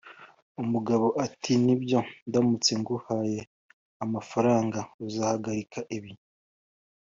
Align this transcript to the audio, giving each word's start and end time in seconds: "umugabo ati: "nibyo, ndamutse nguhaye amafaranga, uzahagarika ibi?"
"umugabo 0.63 1.05
ati: 1.25 1.51
"nibyo, 1.65 1.99
ndamutse 2.27 2.71
nguhaye 2.79 3.39
amafaranga, 4.03 4.79
uzahagarika 5.07 5.79
ibi?" 5.97 6.11